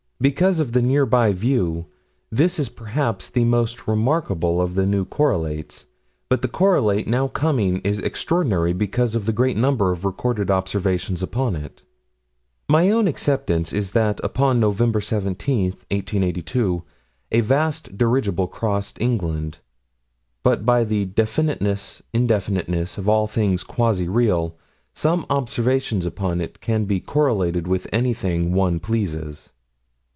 [0.23, 1.87] Because of the nearby view
[2.31, 5.87] this is perhaps the most remarkable of the new correlates,
[6.29, 11.23] but the correlate now coming is extraordinary because of the great number of recorded observations
[11.23, 11.81] upon it.
[12.69, 14.77] My own acceptance is that, upon Nov.
[15.03, 16.83] 17, 1882,
[17.31, 19.57] a vast dirigible crossed England,
[20.43, 24.55] but by the definiteness indefiniteness of all things quasi real,
[24.93, 29.51] some observations upon it can be correlated with anything one pleases.